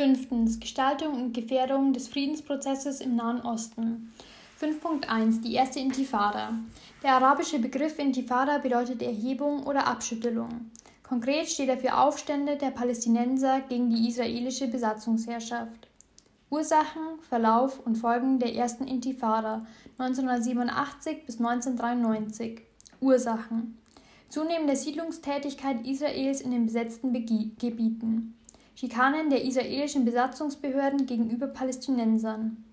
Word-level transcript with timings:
Fünftens. 0.00 0.58
Gestaltung 0.58 1.12
und 1.12 1.34
Gefährdung 1.34 1.92
des 1.92 2.08
Friedensprozesses 2.08 3.02
im 3.02 3.16
Nahen 3.16 3.42
Osten. 3.42 4.10
5.1 4.58 5.42
Die 5.42 5.52
erste 5.52 5.78
Intifada. 5.78 6.54
Der 7.02 7.16
arabische 7.16 7.58
Begriff 7.58 7.98
Intifada 7.98 8.56
bedeutet 8.56 9.02
Erhebung 9.02 9.66
oder 9.66 9.86
Abschüttelung. 9.86 10.70
Konkret 11.02 11.50
steht 11.50 11.68
er 11.68 11.76
für 11.76 11.98
Aufstände 11.98 12.56
der 12.56 12.70
Palästinenser 12.70 13.60
gegen 13.68 13.90
die 13.90 14.08
israelische 14.08 14.68
Besatzungsherrschaft. 14.68 15.88
Ursachen, 16.48 17.20
Verlauf 17.28 17.78
und 17.84 17.96
Folgen 17.96 18.38
der 18.38 18.54
ersten 18.54 18.86
Intifada 18.86 19.66
1987 19.98 21.26
bis 21.26 21.38
1993. 21.38 22.62
Ursachen. 23.02 23.76
Zunehmende 24.30 24.76
Siedlungstätigkeit 24.76 25.86
Israels 25.86 26.40
in 26.40 26.52
den 26.52 26.64
besetzten 26.64 27.12
Begi 27.12 27.50
Gebieten. 27.58 28.39
Schikanen 28.80 29.28
der 29.28 29.44
israelischen 29.44 30.06
Besatzungsbehörden 30.06 31.04
gegenüber 31.04 31.48
Palästinensern. 31.48 32.64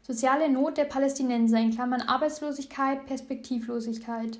Soziale 0.00 0.48
Not 0.48 0.78
der 0.78 0.86
Palästinenser 0.86 1.58
in 1.58 1.74
Klammern 1.74 2.00
Arbeitslosigkeit, 2.00 3.04
Perspektivlosigkeit. 3.04 4.38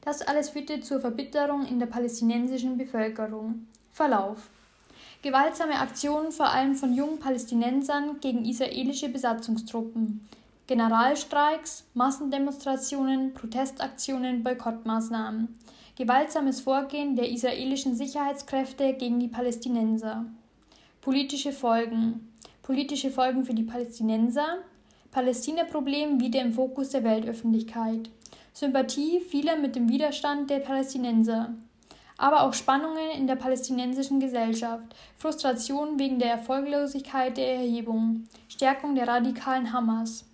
Das 0.00 0.22
alles 0.22 0.48
führte 0.48 0.80
zur 0.80 1.00
Verbitterung 1.00 1.66
in 1.66 1.78
der 1.78 1.84
palästinensischen 1.84 2.78
Bevölkerung. 2.78 3.66
Verlauf. 3.92 4.48
Gewaltsame 5.20 5.78
Aktionen 5.78 6.32
vor 6.32 6.48
allem 6.48 6.74
von 6.74 6.94
jungen 6.94 7.18
Palästinensern 7.18 8.18
gegen 8.22 8.46
israelische 8.46 9.10
Besatzungstruppen. 9.10 10.26
Generalstreiks, 10.68 11.84
Massendemonstrationen, 11.92 13.34
Protestaktionen, 13.34 14.42
Boykottmaßnahmen. 14.42 15.54
Gewaltsames 15.96 16.62
Vorgehen 16.62 17.14
der 17.14 17.28
israelischen 17.28 17.94
Sicherheitskräfte 17.94 18.94
gegen 18.94 19.20
die 19.20 19.28
Palästinenser. 19.28 20.24
Politische 21.06 21.52
Folgen. 21.52 22.32
Politische 22.64 23.12
Folgen 23.12 23.44
für 23.44 23.54
die 23.54 23.62
Palästinenser. 23.62 24.58
Palästina-Problem 25.12 26.20
wieder 26.20 26.40
im 26.42 26.52
Fokus 26.52 26.90
der 26.90 27.04
Weltöffentlichkeit. 27.04 28.10
Sympathie 28.52 29.20
vieler 29.20 29.54
mit 29.54 29.76
dem 29.76 29.88
Widerstand 29.88 30.50
der 30.50 30.58
Palästinenser, 30.58 31.54
aber 32.18 32.42
auch 32.42 32.54
Spannungen 32.54 33.12
in 33.16 33.28
der 33.28 33.36
palästinensischen 33.36 34.18
Gesellschaft, 34.18 34.96
Frustration 35.16 35.96
wegen 36.00 36.18
der 36.18 36.32
Erfolglosigkeit 36.32 37.36
der 37.36 37.54
Erhebung, 37.54 38.24
Stärkung 38.48 38.96
der 38.96 39.06
radikalen 39.06 39.72
Hamas, 39.72 40.24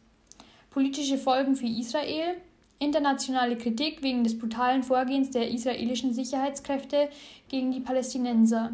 politische 0.71 1.19
Folgen 1.19 1.55
für 1.55 1.67
Israel, 1.67 2.37
internationale 2.79 3.59
Kritik 3.59 4.03
wegen 4.03 4.25
des 4.25 4.39
brutalen 4.39 4.83
Vorgehens 4.83 5.33
der 5.33 5.51
israelischen 5.51 6.15
Sicherheitskräfte 6.15 7.11
gegen 7.51 7.73
die 7.73 7.81
Palästinenser, 7.81 8.73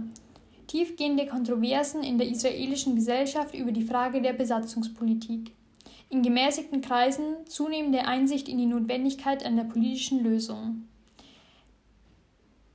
tiefgehende 0.68 1.26
Kontroversen 1.26 2.04
in 2.04 2.18
der 2.18 2.28
israelischen 2.28 2.94
Gesellschaft 2.94 3.54
über 3.54 3.72
die 3.72 3.82
Frage 3.82 4.22
der 4.22 4.32
Besatzungspolitik 4.32 5.52
in 6.10 6.22
gemäßigten 6.22 6.80
Kreisen 6.80 7.46
zunehmende 7.46 8.06
Einsicht 8.06 8.48
in 8.48 8.58
die 8.58 8.66
Notwendigkeit 8.66 9.44
einer 9.44 9.64
politischen 9.64 10.22
Lösung. 10.22 10.88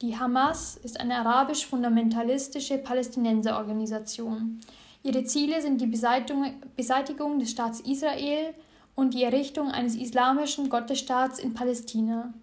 Die 0.01 0.17
Hamas 0.17 0.75
ist 0.75 0.99
eine 0.99 1.15
arabisch-fundamentalistische 1.15 2.77
Palästinenserorganisation. 2.77 4.59
Ihre 5.01 5.23
Ziele 5.23 5.61
sind 5.61 5.81
die 5.81 5.87
Beseitigung 5.87 7.39
des 7.39 7.51
Staats 7.51 7.79
Israel 7.79 8.53
und 8.95 9.13
die 9.13 9.23
Errichtung 9.23 9.69
eines 9.69 9.95
islamischen 9.95 10.69
Gottesstaats 10.69 11.39
in 11.39 11.53
Palästina. 11.53 12.33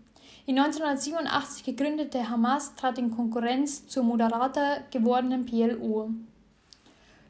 Die 0.50 0.58
1987 0.58 1.62
gegründete 1.62 2.28
Hamas 2.28 2.74
trat 2.74 2.98
in 2.98 3.12
Konkurrenz 3.12 3.86
zur 3.86 4.02
moderater 4.02 4.78
gewordenen 4.90 5.46
PLO. 5.46 6.10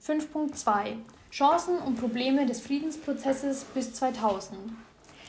5.2 0.03 0.95
Chancen 1.31 1.77
und 1.81 2.01
Probleme 2.01 2.47
des 2.47 2.63
Friedensprozesses 2.63 3.65
bis 3.75 3.93
2000. 3.93 4.59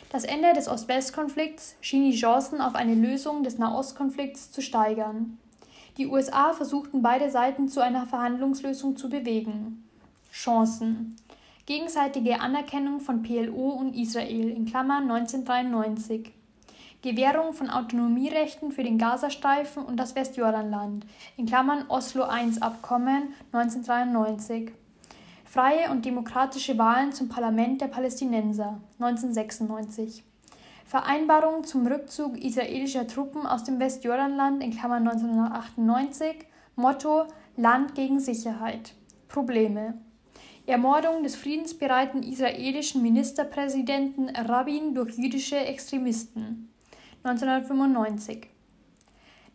Das 0.10 0.24
Ende 0.24 0.54
des 0.54 0.70
Ost-West-Konflikts 0.70 1.76
schien 1.82 2.10
die 2.10 2.16
Chancen 2.16 2.62
auf 2.62 2.76
eine 2.76 2.96
Lösung 2.96 3.44
des 3.44 3.58
Nahostkonflikts 3.58 4.54
zu 4.54 4.62
steigern. 4.62 5.38
Die 5.98 6.08
USA 6.08 6.54
versuchten 6.54 7.02
beide 7.02 7.30
Seiten 7.30 7.68
zu 7.68 7.82
einer 7.82 8.06
Verhandlungslösung 8.06 8.96
zu 8.96 9.10
bewegen. 9.10 9.84
Chancen. 10.32 11.18
Gegenseitige 11.66 12.40
Anerkennung 12.40 13.02
von 13.02 13.22
PLO 13.22 13.72
und 13.72 13.98
Israel 13.98 14.50
in 14.50 14.66
Klammern 14.66 15.12
1993. 15.12 16.32
Gewährung 17.02 17.54
von 17.54 17.72
Autonomierechten 17.72 18.72
für 18.72 18.84
den 18.84 19.00
Gazastreifen 19.00 19.84
und 19.84 19.98
das 19.98 20.16
Westjordanland 20.16 21.06
in 21.36 21.48
Klammern 21.48 21.86
Oslo 21.90 22.26
I-Abkommen 22.26 23.34
1993 23.52 24.72
Freie 25.46 25.90
und 25.90 26.06
demokratische 26.06 26.78
Wahlen 26.78 27.12
zum 27.12 27.28
Parlament 27.28 27.82
der 27.82 27.88
Palästinenser 27.88 28.80
1996. 29.00 30.24
Vereinbarung 30.86 31.64
zum 31.64 31.88
Rückzug 31.88 32.38
israelischer 32.38 33.08
Truppen 33.08 33.46
aus 33.46 33.64
dem 33.64 33.80
Westjordanland 33.80 34.64
in 34.64 34.72
Klammern 34.72 35.08
1998. 35.08 36.46
Motto 36.76 37.26
Land 37.58 37.96
gegen 37.96 38.20
Sicherheit. 38.20 38.94
Probleme. 39.28 39.96
Ermordung 40.68 41.24
des 41.24 41.36
friedensbereiten 41.36 42.24
israelischen 42.24 43.02
Ministerpräsidenten 43.02 44.30
Rabin 44.30 44.94
durch 44.94 45.18
jüdische 45.18 45.58
Extremisten 45.58 46.71
1995. 47.24 48.48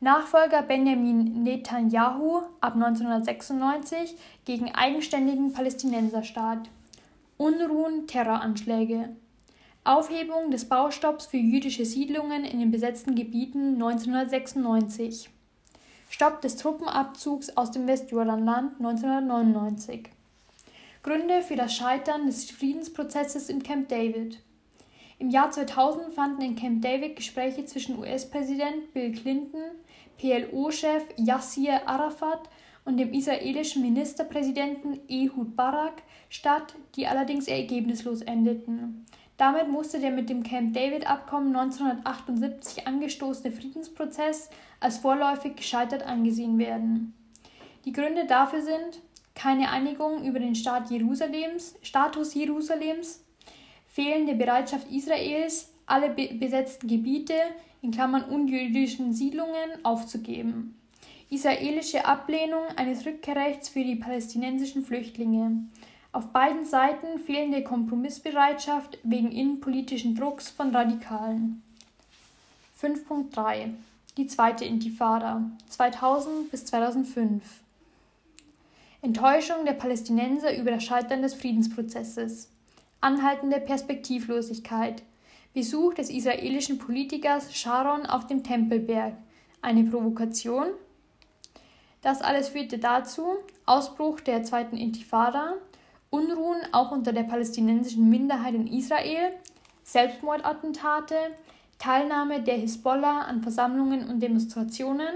Nachfolger 0.01 0.63
Benjamin 0.63 1.43
Netanyahu 1.43 2.43
ab 2.61 2.75
1996 2.75 4.15
gegen 4.45 4.73
eigenständigen 4.75 5.53
Palästinenserstaat. 5.53 6.69
Unruhen, 7.39 8.07
Terroranschläge. 8.07 9.17
Aufhebung 9.85 10.51
des 10.51 10.69
Baustopps 10.69 11.27
für 11.27 11.39
jüdische 11.39 11.85
Siedlungen 11.85 12.45
in 12.45 12.61
den 12.61 12.71
besetzten 12.71 13.15
Gebieten 13.15 13.75
1996. 13.75 15.31
Stopp 16.09 16.41
des 16.43 16.57
Truppenabzugs 16.57 17.57
aus 17.57 17.73
dem 17.73 17.87
Westjordanland 17.87 18.79
1999. 18.79 20.11
Gründe 21.03 21.43
für 21.43 21.57
das 21.57 21.75
Scheitern 21.75 22.27
des 22.27 22.51
Friedensprozesses 22.51 23.49
in 23.49 23.63
Camp 23.63 23.89
David. 23.89 24.41
Im 25.19 25.31
Jahr 25.31 25.51
2000 25.51 26.13
fanden 26.13 26.43
in 26.43 26.57
Camp 26.57 26.83
David 26.83 27.17
Gespräche 27.17 27.65
zwischen 27.65 27.99
US-Präsident 27.99 28.93
Bill 28.93 29.13
Clinton, 29.13 29.63
PLO-Chef 30.19 31.05
Yassir 31.17 31.89
Arafat 31.89 32.51
und 32.85 32.99
dem 32.99 33.13
israelischen 33.13 33.83
Ministerpräsidenten 33.83 35.01
Ehud 35.09 35.57
Barak 35.57 36.03
statt, 36.29 36.75
die 36.97 37.07
allerdings 37.07 37.49
ergebnislos 37.49 38.21
endeten. 38.21 39.07
Damit 39.39 39.69
musste 39.69 40.01
der 40.01 40.11
mit 40.11 40.31
dem 40.31 40.43
Camp 40.43 40.75
David-Abkommen 40.75 41.55
1978 41.55 42.87
angestoßene 42.87 43.53
Friedensprozess 43.53 44.51
als 44.81 44.99
vorläufig 44.99 45.57
gescheitert 45.57 46.03
angesehen 46.05 46.59
werden. 46.59 47.15
Die 47.85 47.93
Gründe 47.93 48.27
dafür 48.27 48.63
sind 48.63 49.03
keine 49.35 49.71
Einigung 49.71 50.25
über 50.25 50.39
den 50.39 50.55
Staat 50.55 50.91
Jerusalems, 50.91 51.77
Status 51.83 52.35
Jerusalems, 52.35 53.26
fehlende 53.97 54.35
Bereitschaft 54.35 54.93
Israels, 54.93 55.73
alle 55.87 56.11
be 56.11 56.29
besetzten 56.35 56.87
Gebiete 56.87 57.33
in 57.81 57.93
Klammern 57.93 58.25
unjüdischen 58.25 59.15
Siedlungen 59.15 59.71
aufzugeben. 59.85 60.79
Israelische 61.31 62.05
Ablehnung 62.05 62.67
eines 62.77 63.07
Rückkehrrechts 63.07 63.71
für 63.71 63.83
die 63.83 63.97
palästinensischen 63.97 64.85
Flüchtlinge. 64.85 65.65
Auf 66.13 66.27
beiden 66.27 66.67
Seiten 66.67 67.19
fehlende 67.21 67.65
Kompromissbereitschaft 67.65 68.99
wegen 69.03 69.33
innenpolitischen 69.33 70.15
Drucks 70.15 70.51
von 70.51 70.77
Radikalen. 70.77 71.63
5.3 72.79 73.71
Die 74.19 74.27
zweite 74.27 74.67
Intifada 74.67 75.51
2000 75.71 76.51
bis 76.51 76.67
2005 76.67 77.43
Enttäuschung 79.01 79.65
der 79.65 79.73
Palästinenser 79.73 80.55
über 80.55 80.73
das 80.73 80.85
Scheitern 80.85 81.23
des 81.23 81.33
Friedensprozesses 81.33 82.51
anhaltende 83.01 83.61
Perspektivlosigkeit, 83.61 85.03
Besuch 85.55 85.95
des 85.95 86.11
israelischen 86.11 86.79
Politikers 86.79 87.55
Sharon 87.55 88.05
auf 88.07 88.27
dem 88.27 88.43
Tempelberg, 88.43 89.15
eine 89.63 89.85
Provokation. 89.85 90.67
Das 92.03 92.21
alles 92.21 92.51
führte 92.51 92.79
dazu 92.79 93.37
Ausbruch 93.65 94.21
der 94.21 94.43
zweiten 94.43 94.77
Intifada, 94.77 95.55
Unruhen 96.11 96.61
auch 96.73 96.93
unter 96.93 97.13
der 97.13 97.25
palästinensischen 97.25 98.09
Minderheit 98.09 98.55
in 98.55 98.67
Israel, 98.67 99.33
Selbstmordattentate, 99.83 101.17
Teilnahme 101.79 102.43
der 102.43 102.57
Hisbollah 102.57 103.23
an 103.23 103.43
Versammlungen 103.43 104.09
und 104.09 104.21
Demonstrationen. 104.21 105.15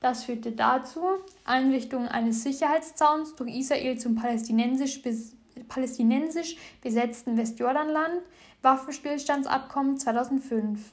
Das 0.00 0.24
führte 0.24 0.52
dazu 0.52 1.00
Einrichtung 1.44 2.06
eines 2.06 2.42
Sicherheitszauns 2.42 3.34
durch 3.34 3.54
Israel 3.54 3.98
zum 3.98 4.14
palästinensisch 4.14 5.02
palästinensisch 5.68 6.56
besetzten 6.82 7.36
Westjordanland, 7.36 8.22
Waffenstillstandsabkommen 8.62 9.98
2005. 9.98 10.92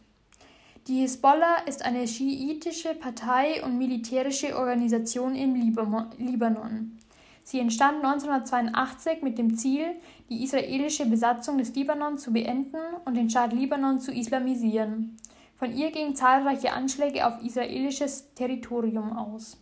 Die 0.88 1.00
Hisbollah 1.00 1.64
ist 1.66 1.86
eine 1.86 2.08
schiitische 2.08 2.94
Partei 2.94 3.64
und 3.64 3.78
militärische 3.78 4.58
Organisation 4.58 5.34
im 5.34 5.56
Libanon. 5.56 6.98
Sie 7.46 7.60
entstand 7.60 8.04
1982 8.04 9.22
mit 9.22 9.38
dem 9.38 9.58
Ziel, 9.58 9.96
die 10.30 10.44
israelische 10.44 11.06
Besatzung 11.06 11.58
des 11.58 11.74
Libanon 11.75 12.18
zu 12.18 12.31
beenden 12.31 12.80
und 13.06 13.16
den 13.16 13.30
Staat 13.30 13.54
Libanon 13.54 14.00
zu 14.00 14.12
islamisieren. 14.12 15.18
Von 15.56 15.74
ihr 15.74 15.92
gingen 15.92 16.16
zahlreiche 16.16 16.74
Anschläge 16.74 17.25
auf 17.25 17.42
israelisches 17.42 18.34
Territorium 18.34 19.16
aus. 19.16 19.58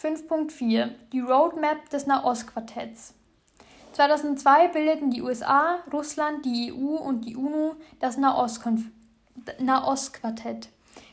5.4 0.00 0.90
Die 1.12 1.20
Roadmap 1.20 1.88
des 1.90 2.06
Nahostquartetts 2.06 3.14
2002 3.98 4.68
bildeten 4.68 5.10
die 5.10 5.22
USA, 5.22 5.80
Russland, 5.92 6.44
die 6.44 6.72
EU 6.72 6.98
und 6.98 7.22
die 7.22 7.34
UNO 7.34 7.74
das 7.98 8.16
Nahostquartett. 8.16 10.68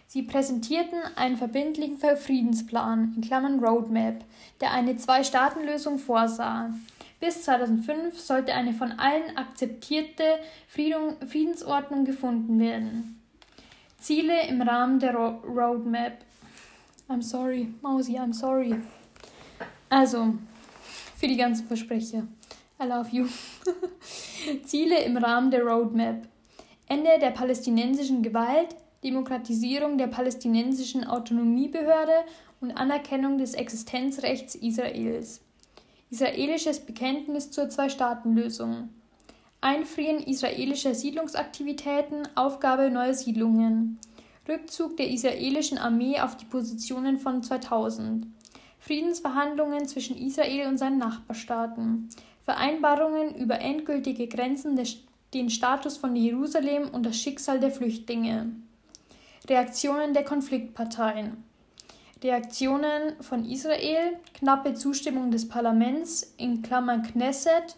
Sie 0.06 0.22
präsentierten 0.22 1.00
einen 1.16 1.36
verbindlichen 1.36 1.98
Friedensplan 1.98 3.14
in 3.16 3.24
Klammern 3.24 3.60
(Roadmap), 3.60 4.24
der 4.62 4.72
eine 4.72 4.98
Zwei-Staaten-Lösung 4.98 5.98
vorsah. 5.98 6.76
Bis 7.20 7.42
2005 7.42 8.20
sollte 8.20 8.54
eine 8.54 8.74
von 8.74 8.92
allen 8.92 9.36
akzeptierte 9.36 10.24
Friedensordnung 10.68 12.06
gefunden 12.06 12.60
werden. 12.60 13.20
Ziele 13.98 14.46
im 14.48 14.62
Rahmen 14.62 15.00
der 15.00 15.16
Roadmap. 15.16 16.20
I'm 17.10 17.24
sorry, 17.24 17.74
Mausi, 17.82 18.20
I'm 18.20 18.34
sorry. 18.34 18.76
Also, 19.90 20.36
für 21.18 21.28
die 21.28 21.38
ganzen 21.38 21.66
Versprecher. 21.66 22.28
I 22.78 22.86
love 22.86 23.10
you. 23.12 23.28
Ziele 24.66 25.04
im 25.04 25.18
Rahmen 25.18 25.50
der 25.50 25.64
Roadmap. 25.64 26.28
Ende 26.88 27.10
der 27.22 27.32
palästinensischen 27.32 28.22
Gewalt, 28.22 28.76
Demokratisierung 29.04 29.98
der 29.98 30.08
palästinensischen 30.08 31.06
Autonomiebehörde 31.06 32.26
und 32.60 32.72
Anerkennung 32.72 33.38
des 33.38 33.54
Existenzrechts 33.54 34.56
Israels. 34.56 35.42
Israelisches 36.10 36.80
Bekenntnis 36.80 37.52
zur 37.52 37.70
Zwei-Staaten-Lösung. 37.70 38.90
Einfrieren 39.62 40.20
israelischer 40.20 40.94
Siedlungsaktivitäten, 40.94 42.28
Aufgabe 42.36 42.92
neuer 42.92 43.14
Siedlungen. 43.14 44.00
Rückzug 44.48 44.98
der 44.98 45.10
israelischen 45.10 45.78
Armee 45.78 46.20
auf 46.20 46.38
die 46.38 46.46
Positionen 46.46 47.18
von 47.18 47.42
2000. 47.42 48.28
Friedensverhandlungen 48.80 49.88
zwischen 49.88 50.16
Israel 50.16 50.68
und 50.68 50.78
seinen 50.78 51.00
Nachbarstaaten. 51.00 52.10
Vereinbarungen 52.46 53.36
über 53.36 53.60
endgültige 53.60 54.28
Grenzen, 54.28 54.80
den 55.34 55.50
Status 55.50 55.98
von 55.98 56.16
Jerusalem 56.16 56.90
und 56.90 57.04
das 57.04 57.18
Schicksal 57.18 57.60
der 57.60 57.72
Flüchtlinge. 57.72 58.52
Reaktionen 59.50 60.14
der 60.14 60.24
Konfliktparteien. 60.24 61.44
Reaktionen 62.24 63.22
von 63.22 63.46
Israel, 63.46 64.18
knappe 64.36 64.74
Zustimmung 64.76 65.32
des 65.32 65.50
Parlaments 65.50 66.34
in 66.38 66.62
Klammern 66.62 67.04
Knesset, 67.04 67.76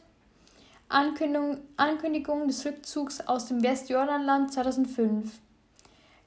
Ankündigung, 0.90 1.58
Ankündigung 1.76 2.48
des 2.48 2.66
Rückzugs 2.66 3.20
aus 3.22 3.48
dem 3.48 3.64
Westjordanland 3.64 4.54
2005. 4.54 5.40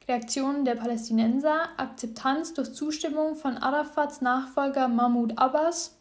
Reaktionen 0.09 0.65
der 0.65 0.75
Palästinenser, 0.75 1.69
Akzeptanz 1.77 2.53
durch 2.53 2.73
Zustimmung 2.75 3.37
von 3.37 3.57
Arafats 3.57 4.21
Nachfolger 4.21 4.89
Mahmoud 4.89 5.39
Abbas, 5.39 6.00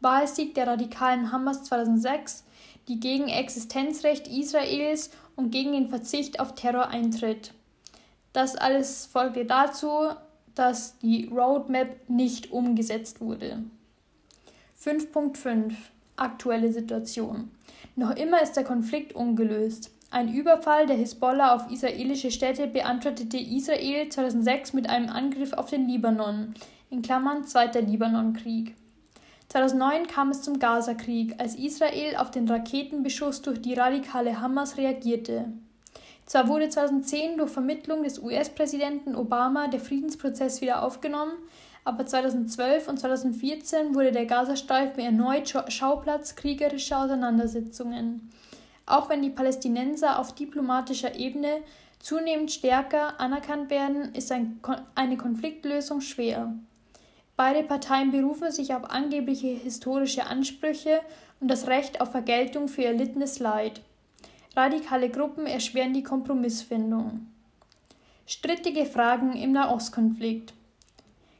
Wahlsieg 0.00 0.54
der 0.54 0.66
radikalen 0.66 1.32
Hamas 1.32 1.64
2006, 1.64 2.44
die 2.88 3.00
gegen 3.00 3.28
Existenzrecht 3.28 4.28
Israels 4.28 5.10
und 5.34 5.50
gegen 5.50 5.72
den 5.72 5.88
Verzicht 5.88 6.40
auf 6.40 6.54
Terror 6.54 6.88
eintritt. 6.88 7.52
Das 8.32 8.56
alles 8.56 9.06
folgte 9.06 9.44
dazu, 9.44 10.10
dass 10.54 10.98
die 10.98 11.26
Roadmap 11.26 12.08
nicht 12.08 12.52
umgesetzt 12.52 13.20
wurde. 13.20 13.62
5.5 14.82 15.72
Aktuelle 16.16 16.72
Situation. 16.72 17.50
Noch 17.94 18.16
immer 18.16 18.40
ist 18.42 18.54
der 18.54 18.64
Konflikt 18.64 19.14
ungelöst. 19.14 19.90
Ein 20.10 20.32
Überfall 20.32 20.86
der 20.86 20.96
Hisbollah 20.96 21.54
auf 21.54 21.70
israelische 21.70 22.30
Städte 22.30 22.66
beantwortete 22.66 23.36
Israel 23.36 24.08
2006 24.08 24.72
mit 24.72 24.88
einem 24.88 25.10
Angriff 25.10 25.52
auf 25.52 25.68
den 25.68 25.88
Libanon, 25.88 26.54
in 26.88 27.02
Klammern 27.02 27.44
Zweiter 27.44 27.82
Libanonkrieg. 27.82 28.74
2009 29.48 30.06
kam 30.08 30.30
es 30.30 30.42
zum 30.42 30.58
Gazakrieg, 30.58 31.34
als 31.38 31.54
Israel 31.54 32.16
auf 32.16 32.30
den 32.30 32.48
Raketenbeschuss 32.48 33.42
durch 33.42 33.62
die 33.62 33.74
radikale 33.74 34.40
Hamas 34.40 34.76
reagierte. 34.76 35.52
Zwar 36.26 36.48
wurde 36.48 36.68
2010 36.68 37.38
durch 37.38 37.50
Vermittlung 37.50 38.02
des 38.02 38.18
US-Präsidenten 38.18 39.14
Obama 39.14 39.68
der 39.68 39.78
Friedensprozess 39.78 40.60
wieder 40.60 40.82
aufgenommen, 40.82 41.34
aber 41.84 42.04
2012 42.04 42.88
und 42.88 42.98
2014 42.98 43.94
wurde 43.94 44.10
der 44.10 44.26
Gazastreifen 44.26 44.98
erneut 44.98 45.54
Schauplatz 45.68 46.34
kriegerischer 46.34 47.04
Auseinandersetzungen. 47.04 48.28
Auch 48.86 49.08
wenn 49.08 49.22
die 49.22 49.30
Palästinenser 49.30 50.18
auf 50.18 50.34
diplomatischer 50.34 51.14
Ebene 51.14 51.62
zunehmend 52.00 52.50
stärker 52.50 53.20
anerkannt 53.20 53.70
werden, 53.70 54.12
ist 54.14 54.32
eine 54.32 55.16
Konfliktlösung 55.16 56.00
schwer. 56.00 56.54
Beide 57.36 57.62
Parteien 57.62 58.12
berufen 58.12 58.50
sich 58.50 58.72
auf 58.72 58.84
angebliche 58.90 59.48
historische 59.48 60.26
Ansprüche 60.26 61.00
und 61.40 61.48
das 61.48 61.66
Recht 61.66 62.00
auf 62.00 62.10
Vergeltung 62.10 62.66
für 62.66 62.84
erlittenes 62.84 63.38
Leid. 63.38 63.82
Radikale 64.56 65.10
Gruppen 65.10 65.46
erschweren 65.46 65.92
die 65.92 66.02
Kompromissfindung. 66.02 67.26
Strittige 68.26 68.86
Fragen 68.86 69.34
im 69.36 69.52
Nahostkonflikt. 69.52 70.54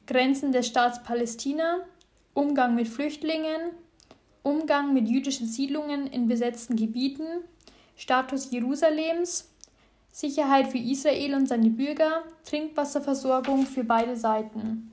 Grenzen 0.06 0.52
des 0.52 0.66
Staats 0.66 1.02
Palästina, 1.02 1.78
Umgang 2.34 2.75
mit 2.75 2.88
Flüchtlingen, 2.88 3.70
Umgang 4.42 4.92
mit 4.92 5.08
jüdischen 5.08 5.49
Siedlungen 5.49 6.06
in 6.06 6.28
besetzten 6.28 6.76
Gebieten, 6.76 7.26
Status 7.96 8.50
Jerusalems, 8.50 9.50
Sicherheit 10.12 10.69
für 10.69 10.78
Israel 10.78 11.34
und 11.34 11.49
seine 11.49 11.70
Bürger, 11.70 12.22
Trinkwasserversorgung 12.44 13.64
für 13.64 13.82
beide 13.82 14.16
Seiten. 14.16 14.92